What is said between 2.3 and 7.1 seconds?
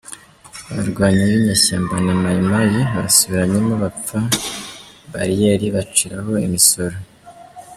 Mayi basubiranyemo bapfa bariyeri baciraho imisoro